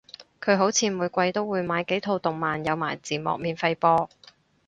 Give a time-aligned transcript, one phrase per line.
[0.43, 4.09] 佢好似每季都會買幾套動漫有埋字幕免費播